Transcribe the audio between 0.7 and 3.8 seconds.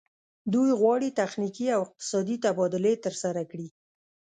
غواړي تخنیکي او اقتصادي تبادلې ترسره کړي